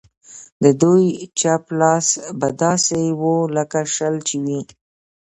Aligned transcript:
د 0.63 0.65
دوی 0.81 1.05
چپ 1.39 1.63
لاس 1.79 2.07
به 2.39 2.47
داسې 2.63 3.01
و 3.19 3.23
لکه 3.55 3.79
شل 3.95 4.15
چې 4.27 4.35
وي. 4.45 4.61